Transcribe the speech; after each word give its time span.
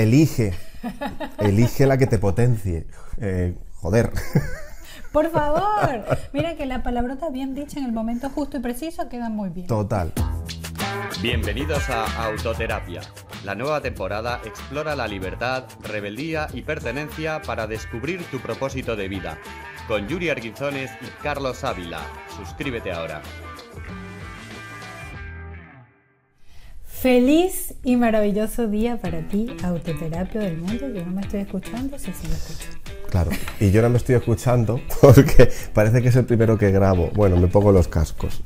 Elige, 0.00 0.54
elige 1.38 1.86
la 1.86 1.98
que 1.98 2.06
te 2.06 2.18
potencie. 2.18 2.86
Eh, 3.20 3.54
joder. 3.74 4.12
Por 5.12 5.30
favor, 5.32 6.04
mira 6.32 6.56
que 6.56 6.66
la 6.66 6.82
palabrota 6.82 7.30
bien 7.30 7.54
dicha 7.54 7.78
en 7.78 7.86
el 7.86 7.92
momento 7.92 8.30
justo 8.30 8.56
y 8.56 8.60
preciso 8.60 9.08
queda 9.08 9.28
muy 9.28 9.50
bien. 9.50 9.66
Total. 9.66 10.12
Bienvenidos 11.20 11.88
a 11.90 12.26
Autoterapia. 12.26 13.02
La 13.44 13.54
nueva 13.54 13.80
temporada 13.80 14.40
explora 14.44 14.96
la 14.96 15.06
libertad, 15.06 15.64
rebeldía 15.82 16.48
y 16.52 16.62
pertenencia 16.62 17.42
para 17.42 17.66
descubrir 17.66 18.22
tu 18.30 18.38
propósito 18.38 18.96
de 18.96 19.08
vida. 19.08 19.38
Con 19.88 20.08
Yuri 20.08 20.30
Arguizones 20.30 20.90
y 21.00 21.06
Carlos 21.22 21.64
Ávila. 21.64 22.00
Suscríbete 22.36 22.92
ahora. 22.92 23.20
Feliz 27.02 27.74
y 27.82 27.96
maravilloso 27.96 28.68
día 28.68 28.96
para 28.96 29.26
ti, 29.26 29.48
autoterapia 29.64 30.40
del 30.40 30.58
mundo. 30.58 30.88
Yo 30.88 31.04
no 31.04 31.10
me 31.10 31.22
estoy 31.22 31.40
escuchando, 31.40 31.98
sí, 31.98 32.12
sí 32.16 32.28
me 32.28 32.34
escucho. 32.34 32.68
Claro, 33.10 33.32
y 33.58 33.72
yo 33.72 33.82
no 33.82 33.90
me 33.90 33.96
estoy 33.96 34.14
escuchando 34.14 34.80
porque 35.00 35.50
parece 35.74 36.00
que 36.00 36.10
es 36.10 36.16
el 36.16 36.26
primero 36.26 36.56
que 36.56 36.70
grabo. 36.70 37.10
Bueno, 37.12 37.38
me 37.38 37.48
pongo 37.48 37.72
los 37.72 37.88
cascos. 37.88 38.44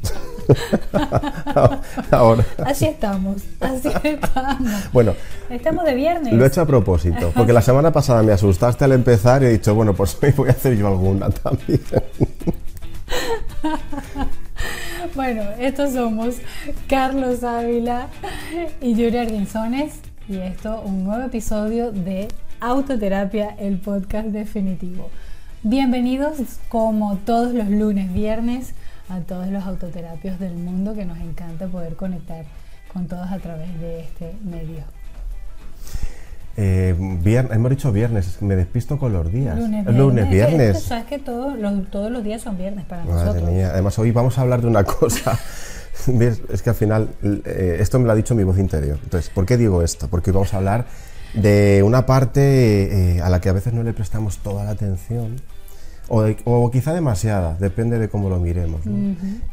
Ahora. 2.10 2.46
Así 2.64 2.86
estamos, 2.86 3.42
así 3.60 3.88
estamos. 4.02 4.90
Bueno, 4.90 5.14
estamos 5.50 5.84
de 5.84 5.94
viernes. 5.94 6.32
Lo 6.32 6.42
he 6.42 6.48
hecho 6.48 6.62
a 6.62 6.66
propósito, 6.66 7.32
porque 7.36 7.52
la 7.52 7.60
semana 7.60 7.92
pasada 7.92 8.22
me 8.22 8.32
asustaste 8.32 8.86
al 8.86 8.92
empezar 8.92 9.42
y 9.42 9.46
he 9.46 9.50
dicho, 9.50 9.74
bueno, 9.74 9.92
pues 9.92 10.16
hoy 10.22 10.32
voy 10.34 10.48
a 10.48 10.52
hacer 10.52 10.78
yo 10.78 10.88
alguna 10.88 11.28
también. 11.28 11.82
Bueno, 15.16 15.44
estos 15.58 15.94
somos 15.94 16.36
Carlos 16.88 17.42
Ávila 17.42 18.08
y 18.82 18.94
Yuri 18.94 19.16
Arguinzones 19.16 20.00
y 20.28 20.36
esto 20.36 20.82
un 20.82 21.04
nuevo 21.04 21.24
episodio 21.24 21.90
de 21.90 22.28
Autoterapia, 22.60 23.56
el 23.58 23.78
podcast 23.78 24.26
definitivo. 24.26 25.08
Bienvenidos 25.62 26.58
como 26.68 27.16
todos 27.16 27.54
los 27.54 27.70
lunes, 27.70 28.12
viernes 28.12 28.74
a 29.08 29.20
todos 29.20 29.48
los 29.48 29.64
autoterapios 29.64 30.38
del 30.38 30.54
mundo 30.54 30.92
que 30.92 31.06
nos 31.06 31.16
encanta 31.18 31.66
poder 31.66 31.96
conectar 31.96 32.44
con 32.92 33.06
todos 33.06 33.32
a 33.32 33.38
través 33.38 33.80
de 33.80 34.00
este 34.00 34.34
medio. 34.44 34.84
Eh, 36.58 36.94
hemos 36.96 37.70
dicho 37.70 37.92
viernes, 37.92 38.40
me 38.40 38.56
despisto 38.56 38.98
con 38.98 39.12
los 39.12 39.30
días. 39.30 39.58
Lunes, 39.58 39.86
Lunes, 39.94 40.30
viernes. 40.30 40.82
sabes 40.82 41.04
que 41.04 41.18
todos 41.18 41.58
los, 41.58 41.90
todos 41.90 42.10
los 42.10 42.24
días 42.24 42.40
son 42.40 42.56
viernes 42.56 42.84
para 42.86 43.04
nosotros. 43.04 43.44
Además, 43.44 43.98
hoy 43.98 44.10
vamos 44.10 44.38
a 44.38 44.42
hablar 44.42 44.62
de 44.62 44.68
una 44.68 44.84
cosa. 44.84 45.38
es 46.50 46.62
que 46.62 46.70
al 46.70 46.76
final, 46.76 47.08
eh, 47.22 47.76
esto 47.80 47.98
me 47.98 48.06
lo 48.06 48.12
ha 48.12 48.14
dicho 48.14 48.34
mi 48.34 48.44
voz 48.44 48.58
interior. 48.58 48.98
Entonces, 49.02 49.30
¿por 49.30 49.44
qué 49.44 49.56
digo 49.56 49.82
esto? 49.82 50.08
Porque 50.08 50.30
hoy 50.30 50.34
vamos 50.34 50.54
a 50.54 50.56
hablar 50.56 50.86
de 51.34 51.82
una 51.84 52.06
parte 52.06 53.16
eh, 53.16 53.20
a 53.20 53.28
la 53.28 53.40
que 53.40 53.50
a 53.50 53.52
veces 53.52 53.74
no 53.74 53.82
le 53.82 53.92
prestamos 53.92 54.38
toda 54.38 54.64
la 54.64 54.70
atención. 54.70 55.36
O, 56.08 56.70
quizá 56.70 56.94
demasiada, 56.94 57.56
depende 57.58 57.98
de 57.98 58.08
cómo 58.08 58.30
lo 58.30 58.38
miremos. 58.38 58.80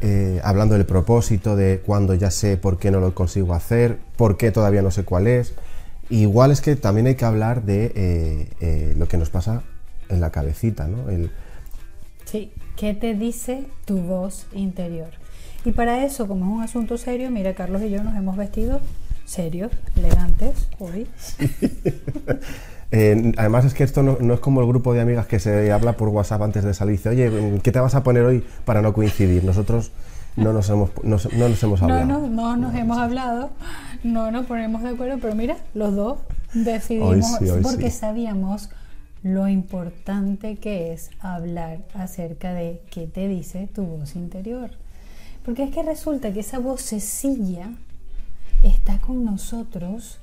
Eh, 0.02 0.40
hablando 0.44 0.76
del 0.76 0.86
propósito, 0.86 1.56
de 1.56 1.82
cuando 1.84 2.14
ya 2.14 2.30
sé 2.30 2.58
por 2.58 2.78
qué 2.78 2.92
no 2.92 3.00
lo 3.00 3.16
consigo 3.16 3.56
hacer, 3.56 3.98
por 4.16 4.38
qué 4.38 4.52
todavía 4.52 4.84
no 4.84 4.92
sé 4.92 5.04
cuál 5.04 5.26
es, 5.26 5.56
Igual 6.10 6.52
es 6.52 6.62
que 6.62 6.76
también 6.76 7.08
hay 7.08 7.16
que 7.16 7.26
hablar 7.26 7.64
de 7.64 7.92
eh, 7.96 8.50
eh, 8.60 8.94
lo 8.98 9.08
que 9.08 9.18
nos 9.18 9.30
pasa 9.30 9.64
en 10.10 10.22
la 10.22 10.32
cabecita, 10.32 10.88
¿no? 10.88 11.10
El... 11.10 11.32
Sí, 12.26 12.52
¿qué 12.76 12.94
te 12.94 13.14
dice 13.14 13.66
tu 13.86 14.00
voz 14.00 14.48
interior? 14.54 15.10
Y 15.66 15.72
para 15.72 16.06
eso, 16.06 16.28
como 16.28 16.46
es 16.46 16.52
un 16.52 16.64
asunto 16.64 16.98
serio, 16.98 17.32
mira, 17.32 17.54
Carlos 17.54 17.82
y 17.82 17.90
yo 17.90 18.04
nos 18.04 18.16
hemos 18.16 18.36
vestido 18.36 18.82
serios, 19.26 19.72
elegantes 19.96 20.68
hoy. 20.80 21.08
Eh, 22.96 23.32
además 23.38 23.66
es 23.66 23.74
que 23.74 23.84
esto 23.84 24.04
no, 24.04 24.36
es 24.36 24.40
como 24.40 24.62
el 24.62 24.68
grupo 24.68 24.94
de 24.94 25.02
amigas 25.02 25.26
que 25.26 25.40
se 25.40 25.72
habla 25.72 25.98
por 25.98 26.10
WhatsApp 26.10 26.44
antes 26.44 26.64
de 26.64 26.76
salir. 26.76 26.98
Dice, 26.98 27.10
oye, 27.10 27.60
¿qué 27.64 27.72
te 27.72 27.80
vas 27.80 27.96
a 27.96 28.04
poner 28.04 28.22
hoy 28.24 28.44
para 28.66 28.84
no 28.84 28.94
coincidir? 28.94 29.44
Nosotros 29.44 29.92
no 30.36 30.54
nos 30.54 30.70
hemos, 30.70 30.92
no, 31.04 31.18
nos 31.48 31.64
hemos 31.64 31.82
hablado. 31.82 32.06
No, 32.06 32.20
no, 32.20 32.28
no 32.28 32.58
nos 32.58 32.76
hemos 32.76 32.98
hablado, 32.98 33.52
no 34.04 34.32
nos 34.32 34.46
ponemos 34.46 34.82
de 34.82 34.90
acuerdo, 34.90 35.18
pero 35.22 35.36
mira, 35.36 35.58
los 35.74 35.96
dos 35.96 36.20
decidimos, 36.54 37.38
porque 37.62 37.92
sabíamos 37.92 38.70
lo 39.22 39.48
importante 39.48 40.58
que 40.58 40.92
es 40.94 41.12
hablar 41.20 41.80
acerca 41.94 42.54
de 42.54 42.82
qué 42.92 43.08
te 43.08 43.28
dice 43.28 43.68
tu 43.74 43.84
voz 43.84 44.16
interior. 44.16 44.72
Porque 45.46 45.64
es 45.64 45.72
que 45.72 45.84
resulta 45.84 46.34
que 46.34 46.42
esa 46.42 46.60
vocecilla 46.60 47.70
está 48.64 49.00
con 49.00 49.24
nosotros 49.26 50.20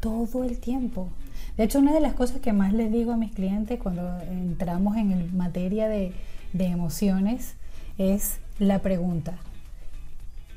todo 0.00 0.44
el 0.44 0.58
tiempo. 0.58 1.08
De 1.56 1.64
hecho, 1.64 1.78
una 1.78 1.92
de 1.92 2.00
las 2.00 2.14
cosas 2.14 2.40
que 2.40 2.52
más 2.52 2.72
les 2.72 2.90
digo 2.90 3.12
a 3.12 3.16
mis 3.16 3.32
clientes 3.32 3.78
cuando 3.78 4.20
entramos 4.22 4.96
en 4.96 5.36
materia 5.36 5.88
de, 5.88 6.12
de 6.52 6.66
emociones 6.66 7.54
es 7.96 8.38
la 8.58 8.80
pregunta, 8.80 9.34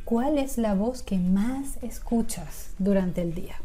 ¿cuál 0.06 0.38
es 0.38 0.58
la 0.58 0.74
voz 0.74 1.02
que 1.02 1.18
más 1.18 1.78
escuchas 1.82 2.70
durante 2.78 3.22
el 3.22 3.34
día? 3.34 3.56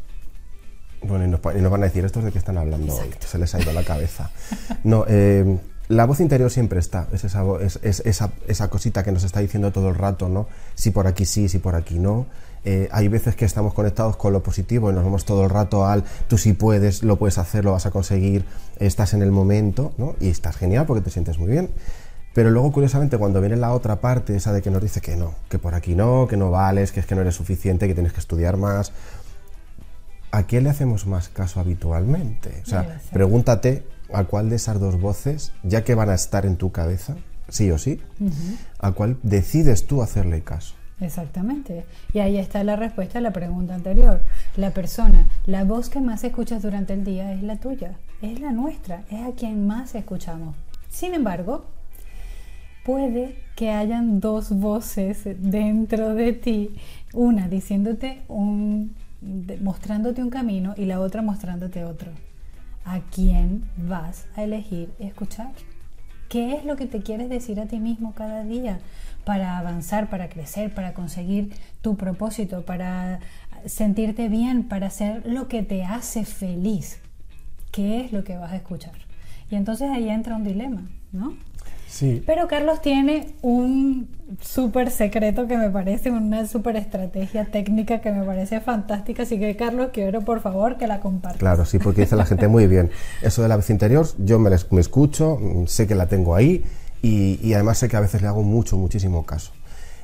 Bueno, 1.03 1.25
y 1.25 1.27
nos, 1.27 1.41
van 1.71 1.81
a 1.81 1.85
decir 1.85 2.05
estos 2.05 2.23
de 2.23 2.31
qué 2.31 2.37
están 2.37 2.57
hablando 2.57 2.95
hoy, 2.95 3.09
se 3.19 3.37
les 3.37 3.53
ha 3.53 3.61
ido 3.61 3.73
la 3.73 3.83
cabeza. 3.83 4.31
No, 4.83 5.05
eh, 5.07 5.59
la 5.89 6.05
voz 6.05 6.19
interior 6.21 6.49
siempre 6.49 6.79
está, 6.79 7.07
es 7.11 7.23
esa, 7.25 7.43
es, 7.61 7.79
esa, 7.83 8.31
esa, 8.47 8.69
cosita 8.69 9.03
que 9.03 9.11
nos 9.11 9.23
está 9.23 9.41
diciendo 9.41 9.71
todo 9.71 9.89
el 9.89 9.95
rato, 9.95 10.29
¿no? 10.29 10.47
Si 10.75 10.91
por 10.91 11.07
aquí 11.07 11.25
sí, 11.25 11.49
si 11.49 11.59
por 11.59 11.75
aquí 11.75 11.99
no. 11.99 12.25
Eh, 12.65 12.87
hay 12.91 13.09
veces 13.09 13.35
que 13.35 13.43
estamos 13.43 13.73
conectados 13.73 14.15
con 14.15 14.31
lo 14.31 14.41
positivo 14.41 14.89
y 14.89 14.93
nos 14.93 15.03
vamos 15.03 15.25
todo 15.25 15.43
el 15.43 15.49
rato 15.49 15.85
al 15.85 16.05
tú 16.29 16.37
sí 16.37 16.53
puedes, 16.53 17.03
lo 17.03 17.17
puedes 17.17 17.37
hacer, 17.37 17.65
lo 17.65 17.73
vas 17.73 17.85
a 17.85 17.91
conseguir, 17.91 18.45
estás 18.79 19.13
en 19.13 19.21
el 19.21 19.31
momento, 19.31 19.91
¿no? 19.97 20.15
Y 20.21 20.29
estás 20.29 20.55
genial 20.55 20.85
porque 20.85 21.01
te 21.01 21.09
sientes 21.09 21.37
muy 21.37 21.51
bien. 21.51 21.69
Pero 22.33 22.49
luego, 22.49 22.71
curiosamente, 22.71 23.17
cuando 23.17 23.39
viene 23.39 23.55
la 23.55 23.73
otra 23.73 23.97
parte, 24.01 24.35
esa 24.35 24.51
de 24.51 24.61
que 24.61 24.71
nos 24.71 24.81
dice 24.81 25.01
que 25.01 25.15
no, 25.15 25.35
que 25.49 25.59
por 25.59 25.75
aquí 25.75 25.95
no, 25.95 26.27
que 26.27 26.35
no 26.35 26.49
vales, 26.49 26.91
que 26.91 26.99
es 26.99 27.05
que 27.05 27.15
no 27.15 27.21
eres 27.21 27.35
suficiente, 27.35 27.87
que 27.87 27.93
tienes 27.93 28.13
que 28.13 28.19
estudiar 28.19 28.57
más, 28.57 28.91
¿a 30.31 30.43
quién 30.43 30.63
le 30.63 30.71
hacemos 30.71 31.05
más 31.05 31.29
caso 31.29 31.59
habitualmente? 31.59 32.61
O 32.63 32.65
sea, 32.65 32.99
pregúntate 33.11 33.85
a 34.11 34.23
cuál 34.23 34.49
de 34.49 34.55
esas 34.55 34.79
dos 34.79 34.99
voces, 34.99 35.51
ya 35.61 35.83
que 35.83 35.93
van 35.93 36.09
a 36.09 36.15
estar 36.15 36.47
en 36.47 36.57
tu 36.57 36.71
cabeza, 36.71 37.15
sí 37.49 37.69
o 37.69 37.77
sí, 37.77 38.01
a 38.79 38.91
cuál 38.93 39.17
decides 39.21 39.85
tú 39.85 40.01
hacerle 40.01 40.41
caso. 40.41 40.73
Exactamente. 41.01 41.85
Y 42.13 42.19
ahí 42.19 42.37
está 42.37 42.63
la 42.63 42.75
respuesta 42.75 43.19
a 43.19 43.21
la 43.21 43.33
pregunta 43.33 43.75
anterior. 43.75 44.21
La 44.55 44.71
persona, 44.71 45.27
la 45.45 45.65
voz 45.65 45.89
que 45.89 45.99
más 45.99 46.23
escuchas 46.23 46.63
durante 46.63 46.93
el 46.93 47.03
día 47.03 47.33
es 47.33 47.43
la 47.43 47.57
tuya, 47.57 47.97
es 48.21 48.39
la 48.39 48.51
nuestra, 48.51 49.03
es 49.09 49.21
a 49.21 49.31
quien 49.35 49.67
más 49.67 49.95
escuchamos. 49.95 50.55
Sin 50.89 51.13
embargo, 51.13 51.65
puede 52.83 53.37
que 53.55 53.71
hayan 53.71 54.19
dos 54.19 54.51
voces 54.51 55.21
dentro 55.39 56.15
de 56.15 56.33
ti, 56.33 56.71
una 57.13 57.47
diciéndote 57.47 58.21
un, 58.27 58.95
mostrándote 59.61 60.21
un 60.21 60.29
camino 60.29 60.73
y 60.77 60.85
la 60.85 60.99
otra 60.99 61.21
mostrándote 61.21 61.85
otro. 61.85 62.11
¿A 62.85 62.99
quién 62.99 63.63
vas 63.77 64.27
a 64.35 64.43
elegir 64.43 64.89
escuchar? 64.99 65.51
¿Qué 66.27 66.55
es 66.55 66.65
lo 66.65 66.75
que 66.75 66.85
te 66.85 67.01
quieres 67.01 67.29
decir 67.29 67.59
a 67.59 67.67
ti 67.67 67.79
mismo 67.79 68.13
cada 68.13 68.43
día 68.43 68.79
para 69.23 69.57
avanzar, 69.57 70.09
para 70.09 70.29
crecer, 70.29 70.73
para 70.73 70.93
conseguir 70.93 71.53
tu 71.81 71.95
propósito, 71.95 72.65
para 72.65 73.19
sentirte 73.65 74.27
bien, 74.27 74.67
para 74.67 74.87
hacer 74.87 75.25
lo 75.25 75.47
que 75.47 75.63
te 75.63 75.83
hace 75.85 76.25
feliz? 76.25 76.99
¿Qué 77.71 78.01
es 78.01 78.11
lo 78.11 78.23
que 78.23 78.37
vas 78.37 78.51
a 78.51 78.57
escuchar? 78.57 78.93
Y 79.49 79.55
entonces 79.55 79.89
ahí 79.91 80.09
entra 80.09 80.35
un 80.35 80.43
dilema, 80.43 80.81
¿no? 81.11 81.35
Pero 82.25 82.47
Carlos 82.47 82.81
tiene 82.81 83.35
un 83.41 84.07
súper 84.41 84.89
secreto 84.89 85.47
que 85.47 85.57
me 85.57 85.69
parece, 85.69 86.09
una 86.09 86.47
súper 86.47 86.75
estrategia 86.75 87.45
técnica 87.45 88.01
que 88.01 88.11
me 88.11 88.23
parece 88.23 88.61
fantástica. 88.61 89.23
Así 89.23 89.39
que, 89.39 89.55
Carlos, 89.55 89.89
quiero 89.93 90.21
por 90.21 90.41
favor 90.41 90.77
que 90.77 90.87
la 90.87 90.99
compartas. 90.99 91.39
Claro, 91.39 91.65
sí, 91.65 91.79
porque 91.79 92.01
dice 92.01 92.15
la 92.15 92.25
gente 92.25 92.47
muy 92.47 92.67
bien. 92.67 92.89
Eso 93.21 93.43
de 93.43 93.47
la 93.47 93.57
vez 93.57 93.69
interior, 93.69 94.07
yo 94.17 94.39
me, 94.39 94.49
me 94.71 94.81
escucho, 94.81 95.39
sé 95.67 95.87
que 95.87 95.95
la 95.95 96.07
tengo 96.07 96.35
ahí 96.35 96.63
y, 97.01 97.53
además 97.53 97.77
sé 97.77 97.89
que 97.89 97.97
a 97.97 98.01
veces 98.01 98.21
le 98.21 98.27
hago 98.27 98.43
mucho, 98.43 98.77
muchísimo 98.77 99.25
caso. 99.25 99.51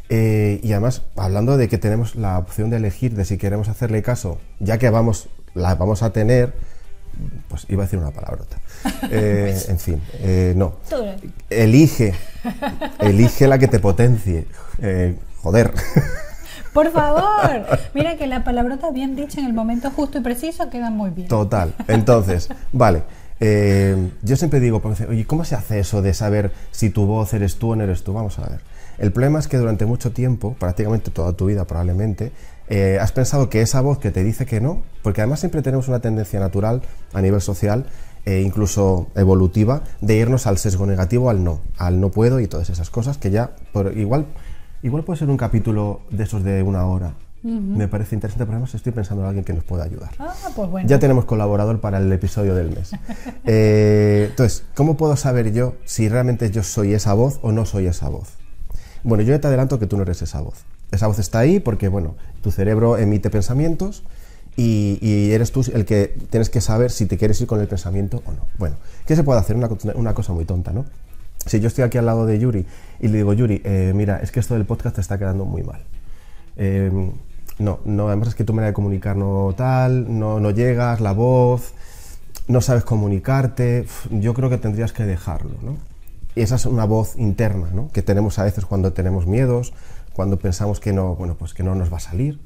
Eh, 0.10 0.60
y 0.64 0.72
además, 0.74 1.04
hablando 1.16 1.56
de 1.58 1.70
que 1.70 1.78
tenemos 1.78 2.16
la 2.16 2.38
opción 2.38 2.70
de 2.70 2.78
elegir 2.78 3.16
de 3.16 3.26
si 3.26 3.38
queremos 3.38 3.70
hacerle 3.70 4.02
caso, 4.02 4.40
ya 4.60 4.78
que 4.78 4.90
vamos, 4.90 5.30
la 5.54 5.76
vamos 5.76 6.04
a 6.04 6.12
tener, 6.12 6.54
pues 7.48 7.66
iba 7.70 7.84
a 7.84 7.86
decir 7.86 8.00
una 8.00 8.12
palabrota. 8.12 8.58
Eh, 9.12 9.58
en 9.68 9.80
fin, 9.80 10.02
eh, 10.20 10.54
no. 10.56 10.76
Elige, 11.50 12.14
elige 13.00 13.48
la 13.48 13.58
que 13.58 13.68
te 13.68 13.80
potencie. 13.80 14.46
Eh, 14.82 15.18
joder. 15.42 15.74
Por 16.74 16.92
favor, 16.92 17.66
mira 17.94 18.16
que 18.16 18.28
la 18.28 18.44
palabrota 18.44 18.92
bien 18.92 19.16
dicha 19.16 19.42
en 19.42 19.48
el 19.48 19.54
momento 19.54 19.90
justo 19.92 20.20
y 20.20 20.22
preciso 20.22 20.70
queda 20.70 20.92
muy 20.92 21.10
bien. 21.10 21.28
Total. 21.28 21.74
Entonces, 21.88 22.48
vale. 22.72 23.04
yo 24.22 24.36
siempre 24.36 24.60
digo, 24.60 24.82
oye, 25.10 25.26
¿cómo 25.26 25.44
se 25.44 25.56
hace 25.56 25.80
eso 25.80 26.02
de 26.02 26.14
saber 26.14 26.54
si 26.72 26.90
tu 26.90 27.06
voz 27.06 27.34
eres 27.34 27.58
tú 27.58 27.72
o 27.72 27.76
no 27.76 27.84
eres 27.84 28.04
tú? 28.04 28.14
Vamos 28.14 28.38
a 28.40 28.44
ver. 28.44 28.62
El 29.00 29.12
problema 29.12 29.40
es 29.40 29.48
que 29.48 29.58
durante 29.58 29.86
mucho 29.86 30.12
tiempo, 30.12 30.56
prácticamente 30.60 31.10
toda 31.10 31.34
tu 31.34 31.46
vida 31.46 31.66
probablemente, 31.66 32.32
Eh, 32.70 33.00
¿Has 33.02 33.12
pensado 33.12 33.50
que 33.50 33.62
esa 33.62 33.82
voz 33.82 33.98
que 33.98 34.12
te 34.12 34.24
dice 34.24 34.46
que 34.46 34.62
no? 34.62 34.84
Porque 35.02 35.22
además 35.22 35.40
siempre 35.40 35.62
tenemos 35.62 35.88
una 35.88 36.00
tendencia 36.00 36.40
natural 36.40 36.84
a 37.14 37.22
nivel 37.22 37.42
social 37.42 37.86
e 38.26 38.42
incluso 38.42 39.08
evolutiva 39.16 39.84
de 40.02 40.18
irnos 40.18 40.46
al 40.46 40.58
sesgo 40.58 40.86
negativo, 40.86 41.30
al 41.30 41.44
no, 41.44 41.62
al 41.78 42.00
no 42.00 42.12
puedo 42.12 42.40
y 42.40 42.48
todas 42.48 42.70
esas 42.70 42.90
cosas 42.90 43.18
que 43.18 43.32
ya, 43.32 43.52
por, 43.74 43.98
igual, 43.98 44.28
igual 44.84 45.04
puede 45.04 45.20
ser 45.20 45.30
un 45.30 45.38
capítulo 45.38 46.02
de 46.12 46.24
esos 46.24 46.44
de 46.44 46.62
una 46.62 46.86
hora. 46.86 47.14
Me 47.42 47.88
parece 47.88 48.16
interesante, 48.16 48.44
pero 48.44 48.58
además 48.58 48.76
estoy 48.76 48.92
pensando 48.92 49.24
en 49.24 49.30
alguien 49.30 49.46
que 49.46 49.54
nos 49.54 49.64
pueda 49.64 49.86
ayudar. 49.86 50.12
Ah, 50.20 50.34
pues 50.54 50.70
bueno. 50.70 50.90
Ya 50.90 51.00
tenemos 51.00 51.24
colaborador 51.24 51.80
para 51.80 51.98
el 51.98 52.12
episodio 52.12 52.54
del 52.54 52.70
mes. 52.72 52.92
Eh, 53.46 54.28
entonces, 54.30 54.64
¿cómo 54.76 54.96
puedo 54.96 55.16
saber 55.16 55.54
yo 55.54 55.76
si 55.86 56.10
realmente 56.10 56.52
yo 56.52 56.62
soy 56.62 56.94
esa 56.94 57.14
voz 57.14 57.40
o 57.42 57.52
no 57.52 57.66
soy 57.66 57.88
esa 57.88 58.10
voz? 58.10 58.34
Bueno, 59.04 59.24
yo 59.24 59.34
ya 59.34 59.42
te 59.42 59.48
adelanto 59.48 59.80
que 59.80 59.88
tú 59.88 59.96
no 59.96 60.04
eres 60.04 60.22
esa 60.22 60.42
voz. 60.42 60.66
Esa 60.92 61.08
voz 61.08 61.20
está 61.20 61.40
ahí 61.40 61.60
porque, 61.60 61.88
bueno, 61.88 62.16
tu 62.42 62.52
cerebro 62.52 62.98
emite 62.98 63.30
pensamientos 63.30 64.04
y, 64.56 65.32
eres 65.32 65.52
tú 65.52 65.64
el 65.74 65.86
que 65.86 66.16
tienes 66.30 66.50
que 66.50 66.60
saber 66.60 66.92
si 66.92 67.06
te 67.06 67.18
quieres 67.18 67.40
ir 67.40 67.48
con 67.48 67.62
el 67.62 67.68
pensamiento 67.68 68.22
o 68.26 68.32
no. 68.32 68.48
Bueno, 68.58 68.76
¿qué 69.06 69.16
se 69.16 69.24
puede 69.24 69.40
hacer? 69.40 69.56
Una, 69.56 69.70
una 69.96 70.14
cosa 70.14 70.34
muy 70.34 70.46
tonta, 70.46 70.74
¿no? 70.74 70.86
Si 71.46 71.60
yo 71.60 71.68
estoy 71.68 71.86
aquí 71.86 71.98
al 71.98 72.06
lado 72.06 72.26
de 72.26 72.38
Yuri 72.40 72.66
y 73.00 73.08
le 73.08 73.18
digo, 73.18 73.34
Yuri, 73.34 73.62
eh, 73.64 73.94
mira, 73.96 74.20
es 74.22 74.32
que 74.32 74.40
esto 74.40 74.56
del 74.56 74.66
podcast 74.66 74.96
te 74.96 75.02
está 75.02 75.18
quedando 75.18 75.46
muy 75.46 75.64
mal. 75.64 75.82
Eh, 76.58 76.92
no, 77.60 77.80
no, 77.86 78.08
además 78.08 78.30
es 78.30 78.36
que 78.36 78.44
tu 78.44 78.54
manera 78.54 78.68
de 78.68 78.74
comunicar 78.74 79.16
no 79.16 79.54
tal, 79.56 80.20
no, 80.20 80.40
no 80.40 80.52
llegas, 80.52 81.02
la 81.02 81.14
voz, 81.14 81.74
no 82.48 82.62
sabes 82.62 82.84
comunicarte, 82.84 83.86
yo 84.12 84.34
creo 84.34 84.50
que 84.50 84.58
tendrías 84.58 84.92
que 84.92 85.04
dejarlo, 85.04 85.56
¿no? 85.62 85.78
Y 86.36 86.42
esa 86.42 86.56
es 86.56 86.66
una 86.66 86.86
voz 86.86 87.16
interna, 87.18 87.68
¿no? 87.74 87.90
Que 87.92 88.02
tenemos 88.02 88.40
a 88.40 88.44
veces 88.44 88.66
cuando 88.66 88.94
tenemos 88.94 89.28
miedos, 89.28 89.74
cuando 90.14 90.40
pensamos 90.40 90.80
que 90.80 90.94
no, 90.94 91.16
bueno, 91.16 91.36
pues 91.36 91.54
que 91.54 91.64
no 91.64 91.76
nos 91.76 91.92
va 91.92 91.98
a 91.98 92.02
salir. 92.02 92.40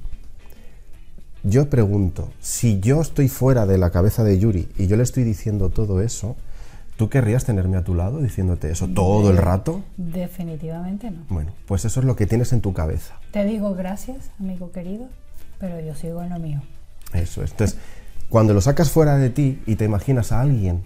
Yo 1.43 1.69
pregunto, 1.69 2.29
si 2.39 2.79
yo 2.79 3.01
estoy 3.01 3.27
fuera 3.27 3.65
de 3.65 3.77
la 3.77 3.89
cabeza 3.89 4.23
de 4.23 4.39
Yuri 4.39 4.69
y 4.77 4.87
yo 4.87 4.95
le 4.95 5.03
estoy 5.03 5.23
diciendo 5.23 5.69
todo 5.69 6.01
eso, 6.01 6.37
¿tú 6.95 7.09
querrías 7.09 7.43
tenerme 7.43 7.75
a 7.75 7.83
tu 7.83 7.95
lado 7.95 8.19
diciéndote 8.19 8.71
eso 8.71 8.87
todo 8.87 9.29
el 9.29 9.37
rato? 9.37 9.83
Definitivamente 9.97 11.11
no. 11.11 11.25
Bueno, 11.27 11.51
pues 11.65 11.83
eso 11.83 11.99
es 11.99 12.05
lo 12.05 12.15
que 12.15 12.27
tienes 12.27 12.53
en 12.53 12.61
tu 12.61 12.71
cabeza. 12.73 13.15
Te 13.31 13.43
digo 13.43 13.73
gracias, 13.75 14.29
amigo 14.39 14.71
querido, 14.71 15.07
pero 15.59 15.81
yo 15.81 15.95
sigo 15.95 16.23
en 16.23 16.29
lo 16.29 16.39
mío. 16.39 16.61
Eso 17.13 17.43
es. 17.43 17.51
Entonces, 17.51 17.77
cuando 18.29 18.53
lo 18.53 18.61
sacas 18.61 18.89
fuera 18.89 19.17
de 19.17 19.29
ti 19.29 19.61
y 19.65 19.75
te 19.75 19.83
imaginas 19.83 20.31
a 20.31 20.39
alguien, 20.39 20.83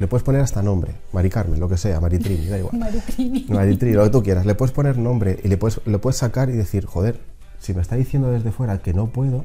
le 0.00 0.08
puedes 0.08 0.24
poner 0.24 0.40
hasta 0.40 0.62
nombre, 0.62 0.94
Mari 1.12 1.28
Carmen, 1.28 1.60
lo 1.60 1.68
que 1.68 1.76
sea, 1.76 2.00
Maritrini, 2.00 2.46
da 2.46 2.58
igual. 2.58 2.76
Maritrini. 2.78 3.46
Maritrini, 3.50 3.92
lo 3.92 4.04
que 4.04 4.10
tú 4.10 4.22
quieras. 4.22 4.46
Le 4.46 4.54
puedes 4.54 4.72
poner 4.72 4.96
nombre 4.96 5.38
y 5.44 5.48
le 5.48 5.58
puedes, 5.58 5.80
le 5.86 5.98
puedes 5.98 6.16
sacar 6.16 6.48
y 6.48 6.52
decir, 6.52 6.86
joder, 6.86 7.20
si 7.58 7.74
me 7.74 7.82
está 7.82 7.96
diciendo 7.96 8.30
desde 8.30 8.50
fuera 8.50 8.78
que 8.78 8.94
no 8.94 9.08
puedo, 9.08 9.44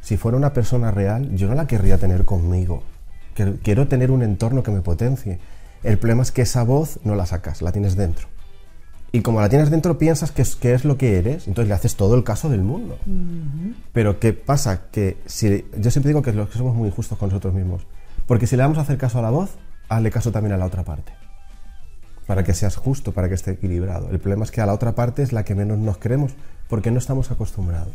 si 0.00 0.16
fuera 0.16 0.38
una 0.38 0.52
persona 0.52 0.92
real, 0.92 1.34
yo 1.34 1.48
no 1.48 1.54
la 1.56 1.66
querría 1.66 1.98
tener 1.98 2.24
conmigo. 2.24 2.84
Quiero 3.64 3.88
tener 3.88 4.12
un 4.12 4.22
entorno 4.22 4.62
que 4.62 4.70
me 4.70 4.80
potencie. 4.80 5.40
El 5.82 5.98
problema 5.98 6.22
es 6.22 6.30
que 6.30 6.42
esa 6.42 6.62
voz 6.62 7.00
no 7.02 7.16
la 7.16 7.26
sacas, 7.26 7.60
la 7.60 7.72
tienes 7.72 7.96
dentro. 7.96 8.28
Y 9.10 9.22
como 9.22 9.40
la 9.40 9.48
tienes 9.48 9.70
dentro, 9.70 9.98
piensas 9.98 10.30
que 10.30 10.42
es, 10.42 10.54
que 10.54 10.72
es 10.72 10.84
lo 10.84 10.96
que 10.96 11.18
eres, 11.18 11.48
entonces 11.48 11.68
le 11.68 11.74
haces 11.74 11.96
todo 11.96 12.14
el 12.14 12.22
caso 12.22 12.48
del 12.48 12.62
mundo. 12.62 12.96
Pero 13.92 14.20
¿qué 14.20 14.32
pasa? 14.32 14.82
Que 14.92 15.16
si, 15.26 15.64
yo 15.76 15.90
siempre 15.90 16.10
digo 16.10 16.22
que, 16.22 16.32
los 16.32 16.48
que 16.48 16.58
somos 16.58 16.76
muy 16.76 16.88
injustos 16.88 17.18
con 17.18 17.30
nosotros 17.30 17.52
mismos. 17.52 17.82
Porque 18.26 18.46
si 18.46 18.56
le 18.56 18.62
damos 18.62 18.78
a 18.78 18.82
hacer 18.82 18.98
caso 18.98 19.18
a 19.18 19.22
la 19.22 19.30
voz, 19.30 19.50
hazle 19.88 20.10
caso 20.10 20.32
también 20.32 20.52
a 20.54 20.56
la 20.56 20.66
otra 20.66 20.84
parte. 20.84 21.12
Para 22.26 22.42
que 22.42 22.54
seas 22.54 22.76
justo, 22.76 23.12
para 23.12 23.28
que 23.28 23.34
esté 23.34 23.52
equilibrado. 23.52 24.10
El 24.10 24.18
problema 24.18 24.44
es 24.44 24.50
que 24.50 24.60
a 24.60 24.66
la 24.66 24.74
otra 24.74 24.94
parte 24.94 25.22
es 25.22 25.32
la 25.32 25.44
que 25.44 25.54
menos 25.54 25.78
nos 25.78 25.98
queremos, 25.98 26.32
porque 26.68 26.90
no 26.90 26.98
estamos 26.98 27.30
acostumbrados. 27.30 27.94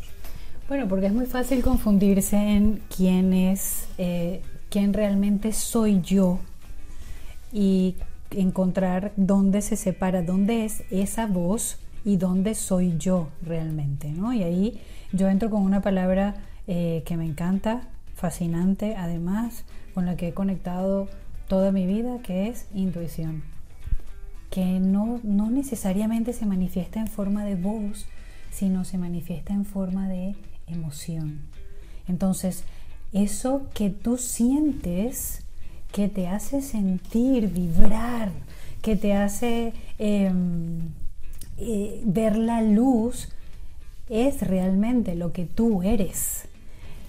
Bueno, 0.68 0.88
porque 0.88 1.08
es 1.08 1.14
muy 1.14 1.26
fácil 1.26 1.62
confundirse 1.64 2.38
en 2.38 2.82
quién 2.96 3.34
es, 3.34 3.88
eh, 3.98 4.42
quién 4.70 4.94
realmente 4.94 5.52
soy 5.52 6.00
yo 6.02 6.40
y 7.52 7.98
encontrar 8.32 9.12
dónde 9.18 9.62
se 9.62 9.76
separa, 9.76 10.22
dónde 10.22 10.64
es 10.64 10.84
esa 10.90 11.28
voz 11.28 11.78
y 12.06 12.16
dónde 12.16 12.56
soy 12.56 12.98
yo 12.98 13.28
realmente, 13.42 14.10
¿no? 14.10 14.32
Y 14.32 14.44
ahí 14.44 14.82
yo 15.12 15.28
entro 15.28 15.50
con 15.50 15.62
una 15.64 15.82
palabra 15.82 16.36
eh, 16.68 17.04
que 17.06 17.18
me 17.18 17.26
encanta, 17.26 17.82
fascinante, 18.16 18.96
además, 18.96 19.66
con 19.94 20.06
la 20.06 20.16
que 20.16 20.30
he 20.30 20.34
conectado 20.34 21.10
toda 21.52 21.74
mi 21.74 21.86
vida, 21.86 22.20
que 22.24 22.48
es 22.48 22.66
intuición, 22.74 23.44
que 24.50 24.80
no, 24.80 25.20
no 25.22 25.52
necesariamente 25.52 26.32
se 26.32 26.46
manifiesta 26.46 27.02
en 27.02 27.10
forma 27.10 27.44
de 27.44 27.56
voz, 27.56 28.06
sino 28.52 28.86
se 28.86 28.98
manifiesta 28.98 29.52
en 29.52 29.66
forma 29.66 30.08
de 30.08 30.36
emoción. 30.66 31.42
Entonces, 32.08 32.64
eso 33.12 33.68
que 33.74 33.90
tú 33.90 34.16
sientes, 34.18 35.44
que 35.92 36.08
te 36.08 36.30
hace 36.30 36.62
sentir, 36.62 37.50
vibrar, 37.50 38.32
que 38.82 38.96
te 38.96 39.12
hace 39.12 39.74
em, 40.00 40.88
eh, 41.58 42.02
ver 42.06 42.38
la 42.38 42.62
luz, 42.62 43.28
es 44.08 44.40
realmente 44.40 45.16
lo 45.16 45.34
que 45.34 45.44
tú 45.44 45.84
eres. 45.84 46.46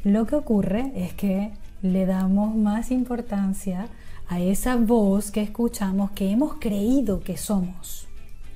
Lo 0.02 0.26
que 0.26 0.34
ocurre 0.34 0.90
es 0.96 1.12
que 1.12 1.52
le 1.80 2.06
damos 2.06 2.56
más 2.56 2.90
importancia 2.90 3.86
a 4.28 4.40
esa 4.40 4.76
voz 4.76 5.30
que 5.30 5.42
escuchamos, 5.42 6.10
que 6.12 6.30
hemos 6.30 6.54
creído 6.54 7.20
que 7.20 7.36
somos, 7.36 8.06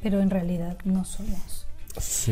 pero 0.02 0.20
en 0.20 0.30
realidad 0.30 0.78
no 0.84 1.04
somos. 1.04 1.66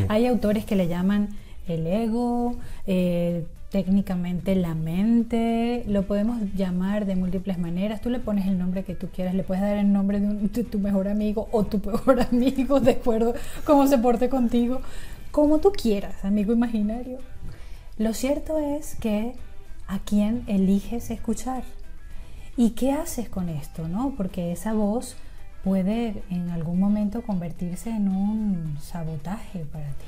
Hay 0.08 0.26
autores 0.26 0.64
que 0.64 0.76
le 0.76 0.88
llaman 0.88 1.30
el 1.66 1.86
ego, 1.86 2.56
eh, 2.86 3.46
técnicamente 3.70 4.54
la 4.54 4.74
mente, 4.74 5.84
lo 5.88 6.06
podemos 6.06 6.40
llamar 6.54 7.06
de 7.06 7.16
múltiples 7.16 7.58
maneras. 7.58 8.00
Tú 8.00 8.10
le 8.10 8.20
pones 8.20 8.46
el 8.46 8.56
nombre 8.56 8.84
que 8.84 8.94
tú 8.94 9.08
quieras, 9.08 9.34
le 9.34 9.42
puedes 9.42 9.62
dar 9.62 9.76
el 9.76 9.92
nombre 9.92 10.20
de, 10.20 10.64
tu 10.64 10.78
mejor 10.78 11.08
amigo 11.08 11.48
o 11.50 11.64
tu 11.64 11.80
peor 11.80 12.20
amigo, 12.30 12.78
de 12.78 12.92
acuerdo 12.92 13.34
cómo 13.64 13.86
se 13.86 13.98
porte 13.98 14.28
contigo, 14.28 14.80
como 15.32 15.58
tú 15.58 15.72
quieras, 15.72 16.24
amigo 16.24 16.52
imaginario. 16.52 17.18
Lo 17.98 18.14
cierto 18.14 18.58
es 18.58 18.94
que 18.96 19.32
a 19.88 19.98
quién 19.98 20.44
eliges 20.46 21.10
escuchar 21.10 21.64
y 22.56 22.70
qué 22.70 22.92
haces 22.92 23.28
con 23.28 23.48
esto, 23.48 23.88
¿no? 23.88 24.14
Porque 24.16 24.52
esa 24.52 24.72
voz 24.72 25.16
puede 25.62 26.22
en 26.30 26.50
algún 26.50 26.78
momento 26.78 27.22
convertirse 27.22 27.90
en 27.90 28.08
un 28.08 28.76
sabotaje 28.80 29.64
para 29.72 29.88
ti 29.88 30.04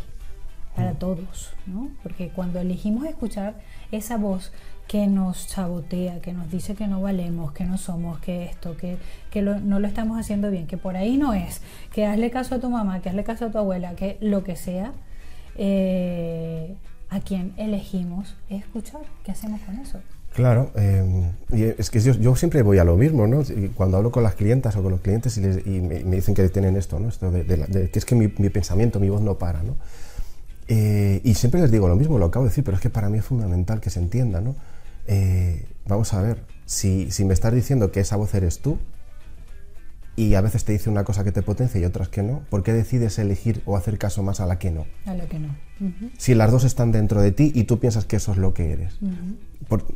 para 0.76 0.92
todos, 0.92 1.54
¿no? 1.66 1.88
Porque 2.02 2.28
cuando 2.28 2.60
elegimos 2.60 3.06
escuchar 3.06 3.54
esa 3.90 4.18
voz 4.18 4.52
que 4.86 5.06
nos 5.06 5.38
sabotea, 5.38 6.20
que 6.20 6.32
nos 6.32 6.50
dice 6.50 6.74
que 6.74 6.86
no 6.86 7.00
valemos, 7.00 7.52
que 7.52 7.64
no 7.64 7.78
somos, 7.78 8.20
que 8.20 8.44
esto, 8.44 8.76
que, 8.76 8.98
no 9.42 9.80
lo 9.80 9.88
estamos 9.88 10.20
haciendo 10.20 10.50
bien, 10.50 10.66
que 10.66 10.76
por 10.76 10.96
ahí 10.96 11.16
no 11.16 11.32
es, 11.32 11.62
que 11.92 12.06
hazle 12.06 12.30
caso 12.30 12.56
a 12.56 12.60
tu 12.60 12.70
mamá, 12.70 13.00
que 13.00 13.08
hazle 13.08 13.24
caso 13.24 13.46
a 13.46 13.50
tu 13.50 13.58
abuela, 13.58 13.96
que 13.96 14.18
lo 14.20 14.44
que 14.44 14.54
sea, 14.54 14.92
eh, 15.56 16.76
a 17.08 17.20
quien 17.20 17.54
elegimos 17.56 18.36
escuchar. 18.48 19.00
¿Qué 19.24 19.32
hacemos 19.32 19.60
con 19.62 19.78
eso? 19.78 20.00
Claro, 20.36 20.70
eh, 20.74 21.32
y 21.50 21.62
es 21.62 21.88
que 21.88 21.98
yo, 21.98 22.36
siempre 22.36 22.60
voy 22.60 22.76
a 22.76 22.84
lo 22.84 22.98
mismo, 22.98 23.26
¿no? 23.26 23.42
Cuando 23.74 23.96
hablo 23.96 24.12
con 24.12 24.22
las 24.22 24.34
clientas 24.34 24.76
o 24.76 24.82
con 24.82 24.92
los 24.92 25.00
clientes 25.00 25.38
y, 25.38 25.40
me, 25.80 26.00
dicen 26.00 26.34
que 26.34 26.46
tienen 26.50 26.76
esto, 26.76 27.00
¿no? 27.00 27.08
Esto 27.08 27.30
de, 27.30 27.88
que 27.90 27.98
es 27.98 28.04
que 28.04 28.14
mi, 28.14 28.30
mi, 28.36 28.50
pensamiento, 28.50 29.00
mi 29.00 29.08
voz 29.08 29.22
no 29.22 29.38
para, 29.38 29.62
¿no? 29.62 29.76
Eh, 30.68 31.22
y 31.24 31.32
siempre 31.36 31.62
les 31.62 31.70
digo 31.70 31.88
lo 31.88 31.96
mismo, 31.96 32.18
lo 32.18 32.26
acabo 32.26 32.44
de 32.44 32.50
decir, 32.50 32.64
pero 32.64 32.76
es 32.76 32.82
que 32.82 32.90
para 32.90 33.08
mí 33.08 33.16
es 33.16 33.24
fundamental 33.24 33.80
que 33.80 33.88
se 33.88 33.98
entienda, 33.98 34.42
¿no? 34.42 34.56
Eh, 35.06 35.64
vamos 35.88 36.12
a 36.12 36.20
ver, 36.20 36.42
si, 36.66 37.10
si, 37.10 37.24
me 37.24 37.32
estás 37.32 37.54
diciendo 37.54 37.90
que 37.90 38.00
esa 38.00 38.16
voz 38.16 38.34
eres 38.34 38.58
tú 38.58 38.78
y 40.16 40.34
a 40.34 40.42
veces 40.42 40.66
te 40.66 40.72
dice 40.72 40.90
una 40.90 41.04
cosa 41.04 41.24
que 41.24 41.32
te 41.32 41.40
potencia 41.40 41.80
y 41.80 41.86
otras 41.86 42.08
que 42.10 42.22
no, 42.22 42.42
¿por 42.50 42.62
qué 42.62 42.74
decides 42.74 43.18
elegir 43.18 43.62
o 43.64 43.76
hacer 43.78 43.96
caso 43.96 44.22
más 44.22 44.40
a 44.40 44.46
la 44.46 44.58
que 44.58 44.70
no? 44.70 44.84
A 45.06 45.14
la 45.14 45.26
que 45.26 45.38
no. 45.38 45.56
Si 46.18 46.34
las 46.34 46.50
dos 46.50 46.64
están 46.64 46.92
dentro 46.92 47.22
de 47.22 47.32
ti 47.32 47.52
y 47.54 47.64
tú 47.64 47.78
piensas 47.78 48.04
que 48.04 48.16
eso 48.16 48.32
es 48.32 48.38
lo 48.38 48.52
que 48.52 48.72
eres. 48.72 48.98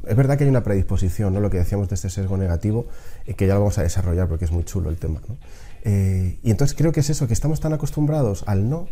Es 0.06 0.16
verdad 0.16 0.36
que 0.36 0.44
hay 0.44 0.50
una 0.50 0.62
predisposición, 0.64 1.32
¿no? 1.32 1.40
Lo 1.40 1.50
que 1.50 1.58
decíamos 1.58 1.88
de 1.88 1.94
este 1.94 2.10
sesgo 2.10 2.36
negativo, 2.36 2.86
eh, 3.26 3.34
que 3.34 3.46
ya 3.46 3.54
lo 3.54 3.60
vamos 3.60 3.78
a 3.78 3.82
desarrollar 3.82 4.28
porque 4.28 4.44
es 4.44 4.52
muy 4.52 4.64
chulo 4.64 4.90
el 4.90 4.96
tema, 4.96 5.20
¿no? 5.28 5.36
y 5.82 6.50
entonces 6.50 6.76
creo 6.76 6.92
que 6.92 7.00
es 7.00 7.08
eso, 7.08 7.26
que 7.26 7.32
estamos 7.32 7.58
tan 7.60 7.72
acostumbrados 7.72 8.44
al 8.46 8.68
no 8.68 8.86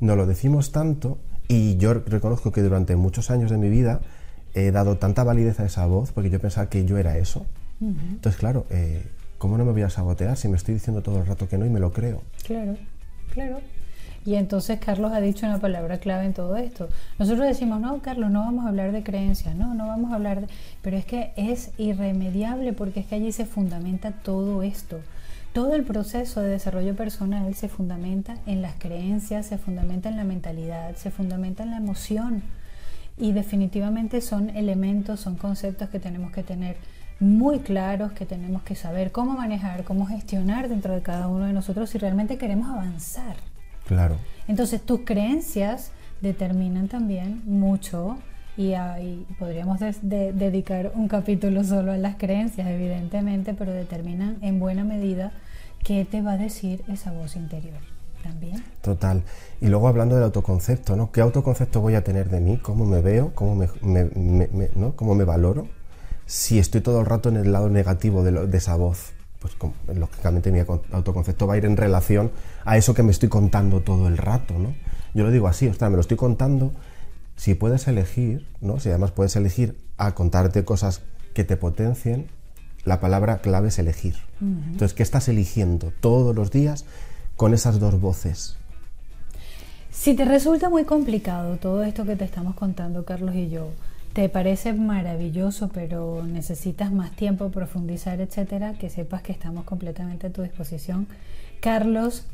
no 0.00 0.16
lo 0.16 0.26
decimos 0.26 0.72
tanto 0.72 1.18
y 1.48 1.76
yo 1.76 1.94
reconozco 1.94 2.52
que 2.52 2.62
durante 2.62 2.96
muchos 2.96 3.30
años 3.30 3.50
de 3.50 3.58
mi 3.58 3.68
vida 3.68 4.00
he 4.54 4.70
dado 4.70 4.96
tanta 4.96 5.24
validez 5.24 5.60
a 5.60 5.66
esa 5.66 5.86
voz 5.86 6.12
porque 6.12 6.30
yo 6.30 6.40
pensaba 6.40 6.68
que 6.68 6.84
yo 6.84 6.98
era 6.98 7.16
eso. 7.18 7.46
Entonces, 7.80 8.38
claro, 8.38 8.66
eh, 8.70 9.06
¿cómo 9.38 9.56
no 9.56 9.64
me 9.64 9.72
voy 9.72 9.82
a 9.82 9.90
sabotear 9.90 10.36
si 10.36 10.48
me 10.48 10.56
estoy 10.56 10.74
diciendo 10.74 11.02
todo 11.02 11.18
el 11.18 11.26
rato 11.26 11.48
que 11.48 11.56
no 11.56 11.64
y 11.64 11.70
me 11.70 11.80
lo 11.80 11.92
creo? 11.92 12.22
Claro, 12.44 12.76
claro. 13.32 13.60
Y 14.24 14.34
entonces 14.34 14.78
Carlos 14.80 15.12
ha 15.12 15.20
dicho 15.20 15.46
una 15.46 15.58
palabra 15.58 15.98
clave 15.98 16.26
en 16.26 16.34
todo 16.34 16.56
esto. 16.56 16.88
Nosotros 17.18 17.46
decimos, 17.46 17.80
no, 17.80 18.00
Carlos, 18.00 18.30
no 18.30 18.40
vamos 18.40 18.66
a 18.66 18.68
hablar 18.68 18.92
de 18.92 19.02
creencias, 19.02 19.54
no, 19.54 19.74
no 19.74 19.86
vamos 19.86 20.12
a 20.12 20.16
hablar 20.16 20.42
de... 20.42 20.48
Pero 20.82 20.98
es 20.98 21.06
que 21.06 21.32
es 21.36 21.70
irremediable 21.78 22.74
porque 22.74 23.00
es 23.00 23.06
que 23.06 23.14
allí 23.14 23.32
se 23.32 23.46
fundamenta 23.46 24.12
todo 24.12 24.62
esto. 24.62 25.00
Todo 25.54 25.74
el 25.74 25.84
proceso 25.84 26.42
de 26.42 26.50
desarrollo 26.50 26.94
personal 26.94 27.54
se 27.54 27.68
fundamenta 27.68 28.36
en 28.46 28.62
las 28.62 28.74
creencias, 28.78 29.46
se 29.46 29.58
fundamenta 29.58 30.08
en 30.08 30.16
la 30.16 30.24
mentalidad, 30.24 30.94
se 30.96 31.10
fundamenta 31.10 31.62
en 31.62 31.70
la 31.70 31.78
emoción. 31.78 32.42
y 33.18 33.32
definitivamente 33.32 34.22
son 34.22 34.48
elementos, 34.50 35.20
son 35.20 35.36
conceptos 35.36 35.90
que 35.90 36.00
tenemos 36.00 36.32
que 36.32 36.42
tener 36.42 36.76
muy 37.20 37.58
claros, 37.58 38.12
que 38.12 38.24
tenemos 38.24 38.62
que 38.62 38.74
saber 38.74 39.12
cómo 39.12 39.32
manejar, 39.34 39.84
cómo 39.84 40.06
gestionar 40.06 40.68
dentro 40.68 40.94
de 40.94 41.02
cada 41.02 41.28
uno 41.28 41.44
de 41.44 41.52
nosotros 41.52 41.90
si 41.90 41.98
realmente 41.98 42.38
queremos 42.38 42.70
avanzar. 42.70 43.36
Claro. 43.90 44.18
Entonces 44.46 44.80
tus 44.80 45.00
creencias 45.00 45.90
determinan 46.20 46.86
también 46.86 47.42
mucho 47.44 48.18
y, 48.56 48.74
ahí 48.74 49.26
podríamos 49.36 49.80
dedicar 50.00 50.92
un 50.94 51.08
capítulo 51.08 51.64
solo 51.64 51.90
a 51.90 51.96
las 51.96 52.14
creencias, 52.14 52.68
evidentemente, 52.68 53.52
pero 53.52 53.72
determinan 53.72 54.36
en 54.42 54.60
buena 54.60 54.84
medida 54.84 55.32
qué 55.82 56.04
te 56.04 56.22
va 56.22 56.32
a 56.32 56.36
decir 56.36 56.84
esa 56.86 57.10
voz 57.10 57.34
interior 57.34 57.80
también. 58.22 58.62
Total. 58.80 59.24
Y 59.60 59.66
luego 59.66 59.88
hablando 59.88 60.14
del 60.14 60.22
autoconcepto, 60.22 60.94
¿no? 60.94 61.10
¿Qué 61.10 61.20
autoconcepto 61.20 61.80
voy 61.80 61.96
a 61.96 62.04
tener 62.04 62.30
de 62.30 62.38
mí? 62.38 62.58
¿Cómo 62.58 62.86
me 62.86 63.00
veo? 63.00 63.34
¿Cómo 63.34 63.56
me, 63.56 63.66
¿no? 64.76 64.94
¿Cómo 64.94 65.16
me 65.16 65.24
valoro? 65.24 65.66
Si 66.26 66.60
estoy 66.60 66.80
todo 66.80 67.00
el 67.00 67.06
rato 67.06 67.28
en 67.28 67.38
el 67.38 67.50
lado 67.50 67.68
negativo 67.70 68.22
de, 68.22 68.46
de 68.46 68.58
esa 68.58 68.76
voz, 68.76 69.14
pues 69.40 69.56
lógicamente 69.96 70.52
mi 70.52 70.60
autoconcepto 70.92 71.46
va 71.46 71.54
a 71.54 71.56
ir 71.56 71.64
en 71.64 71.76
relación 71.76 72.30
a 72.64 72.76
eso 72.76 72.94
que 72.94 73.02
me 73.02 73.10
estoy 73.10 73.30
contando 73.30 73.80
todo 73.80 74.06
el 74.06 74.18
rato, 74.18 74.58
¿no? 74.58 74.74
Yo 75.14 75.24
lo 75.24 75.30
digo 75.30 75.48
así, 75.48 75.66
ostras, 75.66 75.90
me 75.90 75.96
lo 75.96 76.02
estoy 76.02 76.16
contando. 76.16 76.72
Si 77.36 77.54
puedes 77.54 77.88
elegir, 77.88 78.46
¿no? 78.60 78.78
Si 78.78 78.90
además 78.90 79.12
puedes 79.12 79.34
elegir 79.36 79.80
a 79.96 80.14
contarte 80.14 80.64
cosas 80.64 81.00
que 81.32 81.42
te 81.44 81.56
potencien, 81.56 82.28
la 82.84 83.00
palabra 83.00 83.38
clave 83.38 83.68
es 83.68 83.78
elegir. 83.78 84.16
Entonces, 84.40 84.94
¿qué 84.94 85.02
estás 85.02 85.28
eligiendo 85.28 85.92
todos 86.00 86.34
los 86.34 86.50
días 86.50 86.84
con 87.36 87.54
esas 87.54 87.80
dos 87.80 88.00
voces? 88.00 88.56
Si 89.90 90.14
te 90.14 90.24
resulta 90.24 90.68
muy 90.68 90.84
complicado 90.84 91.56
todo 91.56 91.82
esto 91.82 92.04
que 92.04 92.16
te 92.16 92.24
estamos 92.24 92.54
contando, 92.54 93.04
Carlos 93.04 93.34
y 93.34 93.48
yo, 93.48 93.68
te 94.12 94.28
parece 94.28 94.72
maravilloso, 94.72 95.68
pero 95.68 96.24
necesitas 96.26 96.92
más 96.92 97.12
tiempo, 97.12 97.50
profundizar, 97.50 98.20
etcétera, 98.20 98.74
que 98.74 98.90
sepas 98.90 99.22
que 99.22 99.32
estamos 99.32 99.64
completamente 99.64 100.26
a 100.26 100.30
tu 100.30 100.42
disposición. 100.42 101.06
Carlos, 101.60 102.26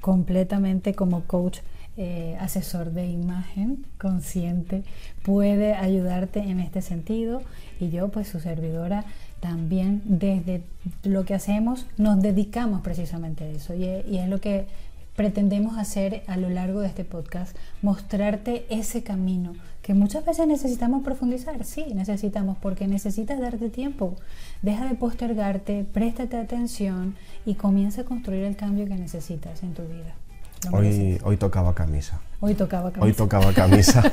completamente 0.00 0.94
como 0.94 1.24
coach, 1.24 1.58
eh, 2.00 2.36
asesor 2.38 2.92
de 2.92 3.08
imagen 3.08 3.84
consciente, 3.98 4.84
puede 5.24 5.74
ayudarte 5.74 6.38
en 6.38 6.60
este 6.60 6.80
sentido 6.80 7.42
y 7.80 7.90
yo, 7.90 8.08
pues 8.08 8.28
su 8.28 8.38
servidora, 8.38 9.04
también 9.40 10.02
desde 10.04 10.62
lo 11.02 11.24
que 11.24 11.34
hacemos 11.34 11.86
nos 11.96 12.22
dedicamos 12.22 12.82
precisamente 12.82 13.44
a 13.44 13.48
eso 13.48 13.74
y, 13.74 13.84
es 13.84 14.28
lo 14.28 14.40
que 14.40 14.66
pretendemos 15.16 15.76
hacer 15.76 16.22
a 16.28 16.36
lo 16.36 16.48
largo 16.48 16.80
de 16.80 16.86
este 16.86 17.04
podcast, 17.04 17.56
mostrarte 17.82 18.64
ese 18.70 19.02
camino 19.02 19.54
que 19.88 19.94
muchas 19.94 20.22
veces 20.22 20.46
necesitamos 20.46 21.02
profundizar, 21.02 21.64
sí, 21.64 21.94
necesitamos, 21.94 22.58
porque 22.60 22.86
necesitas 22.86 23.40
darte 23.40 23.70
tiempo, 23.70 24.16
deja 24.60 24.84
de 24.84 24.94
postergarte, 24.96 25.86
préstate 25.90 26.36
atención 26.36 27.16
y 27.46 27.54
comienza 27.54 28.02
a 28.02 28.04
construir 28.04 28.44
el 28.44 28.54
cambio 28.54 28.84
que 28.84 28.96
necesitas 28.96 29.62
en 29.62 29.72
tu 29.72 29.84
vida. 29.84 30.14
Hoy, 30.72 31.18
hoy 31.24 31.38
tocaba 31.38 31.74
camisa. 31.74 32.20
Hoy 32.40 32.52
tocaba 32.52 32.90
camisa. 32.90 33.06
Hoy 33.06 33.14
tocaba 33.14 33.50
camisa. 33.54 34.02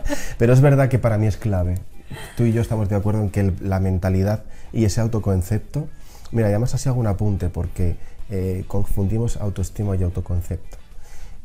Pero 0.38 0.54
es 0.54 0.62
verdad 0.62 0.88
que 0.88 0.98
para 0.98 1.18
mí 1.18 1.26
es 1.26 1.36
clave 1.36 1.74
tú 2.34 2.44
y 2.44 2.54
yo 2.54 2.62
estamos 2.62 2.88
de 2.88 2.96
acuerdo 2.96 3.20
en 3.20 3.28
que 3.28 3.52
la 3.60 3.80
mentalidad 3.80 4.44
y 4.72 4.86
ese 4.86 5.02
autoconcepto, 5.02 5.88
mira, 6.32 6.48
además 6.48 6.72
así 6.72 6.88
hago 6.88 7.00
un 7.00 7.06
apunte 7.06 7.50
porque 7.50 7.98
eh, 8.30 8.64
confundimos 8.66 9.36
autoestima 9.36 9.94
y 9.94 10.04
autoconcepto. 10.04 10.78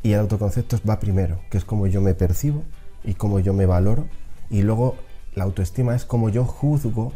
Y 0.03 0.13
el 0.13 0.22
autoconcepto 0.22 0.79
va 0.89 1.01
primero, 1.01 1.41
que 1.50 1.58
es 1.58 1.65
como 1.65 1.86
yo 1.88 2.00
me 2.00 2.13
percibo 2.13 2.63
y 3.03 3.13
cómo 3.15 3.39
yo 3.39 3.53
me 3.53 3.65
valoro, 3.65 4.08
y 4.50 4.62
luego 4.62 4.96
la 5.36 5.43
autoestima 5.43 5.96
es 5.96 6.05
como 6.05 6.29
yo 6.29 6.46
juzgo 6.46 7.13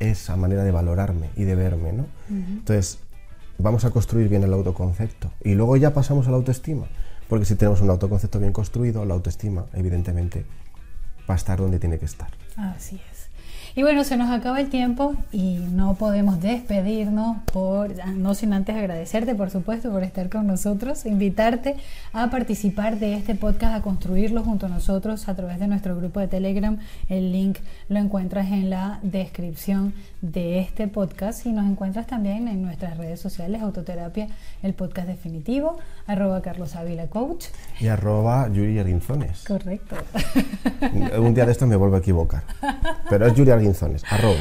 esa 0.00 0.36
manera 0.36 0.64
de 0.64 0.70
valorarme 0.72 1.30
y 1.36 1.44
de 1.44 1.54
verme, 1.54 1.92
¿no? 1.92 2.06
Entonces, 2.28 2.98
vamos 3.58 3.84
a 3.84 3.90
construir 3.90 4.28
bien 4.28 4.42
el 4.42 4.52
autoconcepto 4.52 5.30
y 5.44 5.54
luego 5.54 5.76
ya 5.76 5.94
pasamos 5.94 6.26
a 6.26 6.30
la 6.30 6.36
autoestima, 6.36 6.86
porque 7.28 7.44
si 7.44 7.54
tenemos 7.54 7.80
un 7.80 7.90
autoconcepto 7.90 8.38
bien 8.38 8.52
construido, 8.52 9.04
la 9.04 9.14
autoestima, 9.14 9.66
evidentemente, 9.74 10.44
va 11.28 11.34
a 11.34 11.36
estar 11.36 11.58
donde 11.58 11.78
tiene 11.78 11.98
que 11.98 12.06
estar. 12.06 12.30
Así 12.56 12.96
es. 12.96 13.11
Y 13.74 13.82
bueno, 13.82 14.04
se 14.04 14.18
nos 14.18 14.30
acaba 14.30 14.60
el 14.60 14.68
tiempo 14.68 15.14
y 15.32 15.56
no 15.72 15.94
podemos 15.94 16.42
despedirnos 16.42 17.38
por, 17.50 18.06
no 18.06 18.34
sin 18.34 18.52
antes 18.52 18.76
agradecerte, 18.76 19.34
por 19.34 19.48
supuesto, 19.48 19.90
por 19.90 20.02
estar 20.02 20.28
con 20.28 20.46
nosotros, 20.46 21.06
invitarte 21.06 21.76
a 22.12 22.28
participar 22.28 22.98
de 22.98 23.14
este 23.14 23.34
podcast, 23.34 23.74
a 23.74 23.80
construirlo 23.80 24.42
junto 24.42 24.66
a 24.66 24.68
nosotros 24.68 25.26
a 25.26 25.34
través 25.34 25.58
de 25.58 25.68
nuestro 25.68 25.96
grupo 25.96 26.20
de 26.20 26.28
Telegram. 26.28 26.78
El 27.08 27.32
link 27.32 27.60
lo 27.88 27.98
encuentras 27.98 28.48
en 28.52 28.68
la 28.68 29.00
descripción 29.02 29.94
de 30.20 30.60
este 30.60 30.86
podcast 30.86 31.46
y 31.46 31.52
nos 31.52 31.64
encuentras 31.64 32.06
también 32.06 32.48
en 32.48 32.60
nuestras 32.60 32.98
redes 32.98 33.20
sociales, 33.20 33.62
Autoterapia, 33.62 34.28
el 34.62 34.74
podcast 34.74 35.08
definitivo, 35.08 35.78
arroba 36.06 36.42
Carlos 36.42 36.76
Ávila 36.76 37.06
Coach. 37.06 37.46
Y 37.80 37.88
arroba 37.88 38.48
Yuri 38.48 38.78
Arginzones. 38.78 39.44
Correcto. 39.46 39.96
Un 41.18 41.32
día 41.32 41.46
de 41.46 41.52
esto 41.52 41.66
me 41.66 41.76
vuelvo 41.76 41.96
a 41.96 42.00
equivocar. 42.00 42.42
Pero 43.08 43.26
es 43.26 43.34
Yuri 43.34 43.50
Arginzones, 43.50 43.61
arroba. 44.10 44.36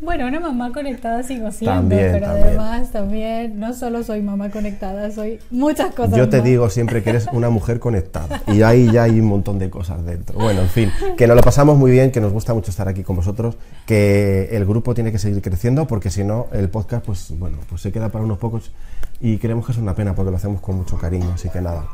Bueno, 0.00 0.26
una 0.26 0.40
mamá 0.40 0.72
conectada 0.72 1.22
sigo 1.22 1.50
siendo, 1.50 1.88
pero 1.88 2.26
además 2.26 2.90
también 2.90 3.58
no 3.58 3.74
solo 3.74 4.02
soy 4.02 4.22
mamá 4.22 4.50
conectada, 4.50 5.10
soy 5.10 5.38
muchas 5.50 5.94
cosas. 5.94 6.16
Yo 6.16 6.28
te 6.28 6.40
digo 6.40 6.70
siempre 6.70 7.02
que 7.02 7.10
eres 7.10 7.26
una 7.32 7.50
mujer 7.50 7.78
conectada 7.78 8.42
y 8.46 8.62
ahí 8.62 8.90
ya 8.90 9.04
hay 9.04 9.20
un 9.20 9.26
montón 9.26 9.58
de 9.58 9.70
cosas 9.70 10.04
dentro. 10.04 10.38
Bueno, 10.38 10.60
en 10.62 10.68
fin, 10.68 10.92
que 11.16 11.26
nos 11.26 11.36
lo 11.36 11.42
pasamos 11.42 11.76
muy 11.76 11.90
bien, 11.90 12.10
que 12.10 12.20
nos 12.20 12.32
gusta 12.32 12.54
mucho 12.54 12.70
estar 12.70 12.88
aquí 12.88 13.02
con 13.02 13.16
vosotros, 13.16 13.56
que 13.86 14.48
el 14.52 14.64
grupo 14.64 14.94
tiene 14.94 15.12
que 15.12 15.18
seguir 15.18 15.42
creciendo 15.42 15.86
porque 15.86 16.10
si 16.10 16.24
no 16.24 16.46
el 16.52 16.68
podcast 16.68 17.04
pues 17.04 17.32
bueno, 17.38 17.58
pues 17.68 17.80
se 17.80 17.92
queda 17.92 18.08
para 18.08 18.24
unos 18.24 18.38
pocos 18.38 18.72
y 19.20 19.38
creemos 19.38 19.66
que 19.66 19.72
es 19.72 19.78
una 19.78 19.94
pena 19.94 20.14
porque 20.14 20.30
lo 20.30 20.36
hacemos 20.36 20.60
con 20.60 20.76
mucho 20.76 20.98
cariño, 20.98 21.30
así 21.34 21.48
que 21.48 21.60
nada. 21.60 21.84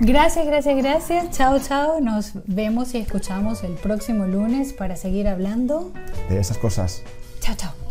Gracias, 0.00 0.46
gracias, 0.46 0.76
gracias. 0.76 1.30
Chao, 1.30 1.58
chao. 1.60 2.00
Nos 2.00 2.32
vemos 2.46 2.94
y 2.94 2.98
escuchamos 2.98 3.62
el 3.64 3.74
próximo 3.74 4.24
lunes 4.24 4.72
para 4.72 4.96
seguir 4.96 5.28
hablando 5.28 5.92
de 6.30 6.40
esas 6.40 6.56
cosas. 6.56 7.02
Chao, 7.40 7.54
chao. 7.54 7.89